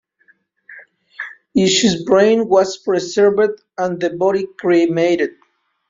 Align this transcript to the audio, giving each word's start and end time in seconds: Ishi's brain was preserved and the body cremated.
Ishi's 1.55 2.03
brain 2.05 2.47
was 2.49 2.75
preserved 2.79 3.61
and 3.77 3.99
the 4.01 4.09
body 4.09 4.47
cremated. 4.59 5.35